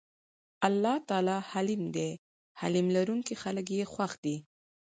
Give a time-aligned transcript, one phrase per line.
[0.67, 2.09] الله تعالی حليم دی
[2.59, 4.35] حِلم لرونکي خلک ئي خوښ دي